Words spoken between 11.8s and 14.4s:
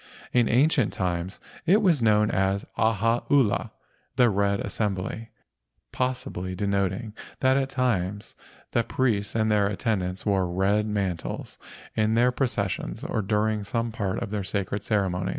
in their processions or during some part of